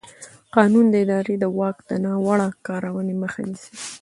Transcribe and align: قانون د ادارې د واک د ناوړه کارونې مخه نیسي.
قانون 0.55 0.85
د 0.89 0.95
ادارې 1.05 1.35
د 1.39 1.45
واک 1.57 1.77
د 1.89 1.91
ناوړه 2.03 2.47
کارونې 2.67 3.13
مخه 3.21 3.41
نیسي. 3.49 3.71